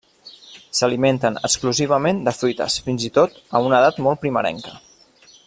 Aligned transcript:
S'alimenten 0.77 1.37
exclusivament 1.49 2.23
de 2.29 2.33
fruites, 2.39 2.79
fins 2.87 3.07
i 3.11 3.13
tot 3.19 3.37
a 3.37 3.63
una 3.67 3.83
edat 3.83 4.01
molt 4.09 4.25
primerenca. 4.25 4.75